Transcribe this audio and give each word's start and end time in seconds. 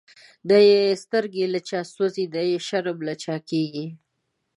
نه 0.49 0.57
یی 0.67 0.81
سترگی 1.03 1.45
له 1.53 1.59
چا 1.67 1.81
سوځی، 1.93 2.25
نه 2.33 2.41
یی 2.49 2.57
شرم 2.67 2.97
له 3.07 3.13
چا 3.23 3.35
کیږی 3.49 3.87